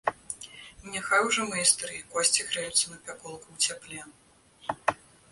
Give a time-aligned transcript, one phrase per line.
[0.93, 4.97] Няхай ужо мае старыя косці грэюцца на пяколку ў цяпле!